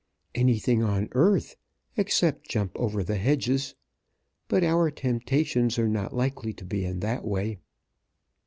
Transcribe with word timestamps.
"Anything 0.33 0.81
on 0.81 1.09
earth, 1.11 1.57
except 1.95 2.49
jump 2.49 2.71
over 2.75 3.03
the 3.03 3.17
hedges. 3.17 3.75
But 4.47 4.63
our 4.63 4.89
temptations 4.89 5.77
are 5.77 5.87
not 5.89 6.11
likely 6.15 6.53
to 6.53 6.65
be 6.65 6.83
in 6.83 7.01
that 7.01 7.23
way." 7.23 7.59